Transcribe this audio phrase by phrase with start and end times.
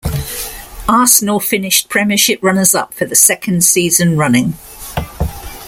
[0.89, 4.55] Arsenal finished Premiership runners-up for the second season running.